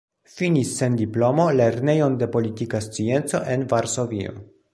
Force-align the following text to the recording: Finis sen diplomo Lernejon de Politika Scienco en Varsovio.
Finis 0.35 0.69
sen 0.79 0.95
diplomo 1.01 1.45
Lernejon 1.57 2.15
de 2.23 2.29
Politika 2.37 2.81
Scienco 2.87 3.43
en 3.59 3.69
Varsovio. 3.77 4.35